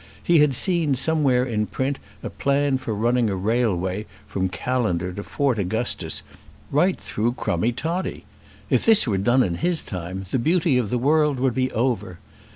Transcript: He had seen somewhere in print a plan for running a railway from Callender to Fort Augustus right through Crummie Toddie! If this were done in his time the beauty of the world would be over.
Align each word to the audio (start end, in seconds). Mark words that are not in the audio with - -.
He 0.23 0.39
had 0.39 0.55
seen 0.55 0.95
somewhere 0.95 1.45
in 1.45 1.67
print 1.67 1.99
a 2.23 2.31
plan 2.31 2.79
for 2.79 2.91
running 2.95 3.29
a 3.29 3.35
railway 3.35 4.07
from 4.25 4.49
Callender 4.49 5.13
to 5.13 5.21
Fort 5.21 5.59
Augustus 5.59 6.23
right 6.71 6.97
through 6.99 7.33
Crummie 7.33 7.71
Toddie! 7.73 8.25
If 8.71 8.83
this 8.83 9.05
were 9.07 9.19
done 9.19 9.43
in 9.43 9.53
his 9.53 9.83
time 9.83 10.25
the 10.31 10.39
beauty 10.39 10.79
of 10.79 10.89
the 10.89 10.97
world 10.97 11.39
would 11.39 11.53
be 11.53 11.71
over. 11.71 12.17